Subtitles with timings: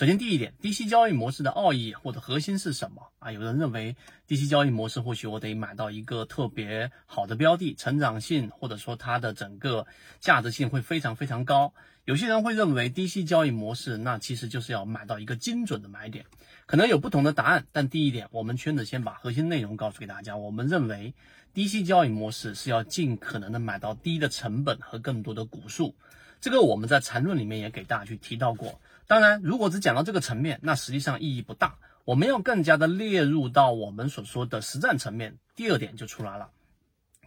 [0.00, 3.30] 首先，第一点，低息交易模式的奥义或者核心是什么啊？
[3.32, 3.94] 有人认为
[4.26, 9.86] 低息交易模式或许我得买到一个特别好的标的，成长性或者说它的整个
[10.18, 11.74] 价值性会非常非常高。
[12.10, 16.26] 有些人会认为低息交易模式那其实就是要买到一个精准的买点，
[16.66, 17.64] 可能有不同的答案。
[17.70, 20.36] 但第一点，我们圈子先把核心内容告诉给大家。
[20.36, 21.14] 我们认为
[21.54, 25.94] 低息交易模式是要尽可能的买到低的成本和更多的股数。
[26.40, 28.80] 这个我们在缠论里面也给大家去提到过。
[29.06, 31.78] 当然，如果只讲到这个层面，那实际上意义不大。
[32.04, 35.36] 我们要更加的列入到我们所说的实战层面。
[35.54, 36.50] 第二点就出来了，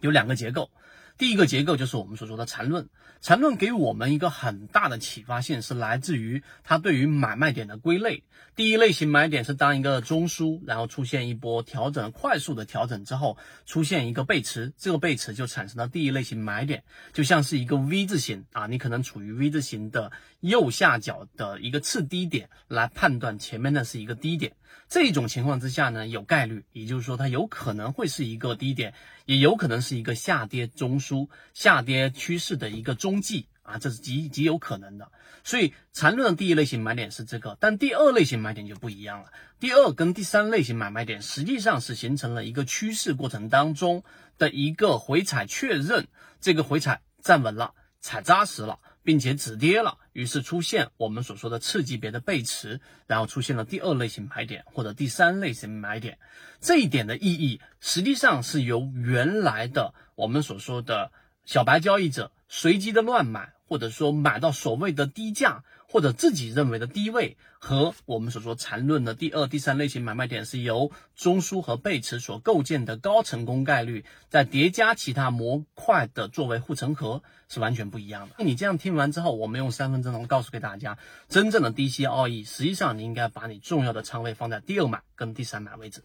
[0.02, 0.70] 有两个结构。
[1.16, 2.88] 第一个结构就是我们所说的缠论，
[3.20, 8.24] 缠论给我们一个很大的启发性，是来自于它对于买卖点的归类。
[8.56, 16.82] 第一类型买点是当一个中枢，然后出现一波调整，快速的调整之后，出现一个背驰，这个背驰就产生了第一类型买点，
[17.12, 20.10] 就像是一个 V 字形啊，你可能处于 V 字形的
[20.40, 24.52] 右下角的一个次低点，来判断前面的是一个低点。
[24.88, 28.94] 这种情况之下呢，有概率，也就是说它有可能会是一个低点，
[29.24, 35.10] 也有可能是一个下跌中枢、下跌趋势的一个中继啊，这是极极有可能的。
[35.42, 39.32] 所以缠论的第一类型买点是这个，但第二类型买点就不一样了。
[39.60, 44.04] 第二跟第三类型买卖点实际上是形成了一个趋势过程当中
[44.38, 46.08] 的一个回踩确认，
[46.40, 48.78] 这个回踩站稳了，踩扎实了。
[49.04, 56.18] 并且止跌了，于是出现我们所说的次级别的背驰，然后出现了第二类型买点或者第三类型买点。
[56.60, 61.12] 这一点的意义实际上是由原来的我们所说的
[61.44, 63.54] 小白交易者随机的乱买。
[63.66, 78.44] 或者说买到所谓的低价，或者自己认为的低位，和我们所说缠论的第二、第三类型买卖点是由中枢和背驰所构建的高成功概率，再叠加其他模块的作为护城河，是完全不一样的。
[78.44, 80.98] 你这样听完之后，我们用三分钟告诉给大家，
[81.30, 86.04] 真正的低息奥义，实际上你应该把你重要的仓位放在第二买跟第三买位置。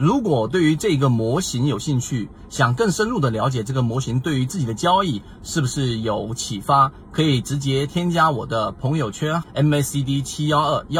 [0.00, 10.98] 如果对于这个模型有兴趣，想更深入的了解这个模型对于自己的交易是不是有启发，可以直接添加我的朋友圈 MACD 七幺二幺。